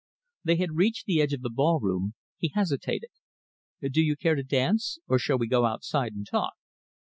[0.43, 2.15] They had reached the edge of the ballroom.
[2.39, 3.11] He hesitated.
[3.87, 6.53] "Do you care to dance or shall we go outside and talk?"